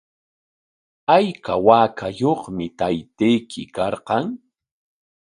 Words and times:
¿Ayka 1.15 1.53
waakayuqmi 1.65 2.65
taytayki 2.79 3.61
karqan? 3.75 4.27